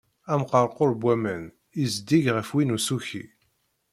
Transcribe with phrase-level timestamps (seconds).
[0.33, 1.43] Amqerqur n waman
[1.81, 3.23] i zeddig ɣef win usuki.